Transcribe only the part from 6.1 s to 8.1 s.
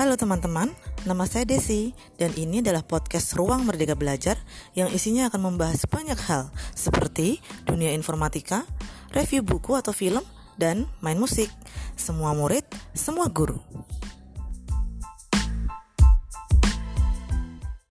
hal seperti dunia